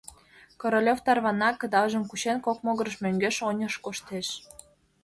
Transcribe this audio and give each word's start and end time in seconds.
Королёв 0.61 0.99
тарвана, 1.05 1.49
кыдалжым 1.53 2.03
кучен, 2.09 2.37
кок 2.45 2.57
могырыш 2.65 2.95
мӧҥгеш-оньыш 3.03 3.73
коштеш. 3.85 4.27